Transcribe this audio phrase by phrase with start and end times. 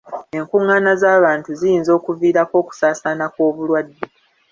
[0.37, 4.01] Enkungaana z'abantu ziyinza okuviirako okusaasaana kw'obulwadde.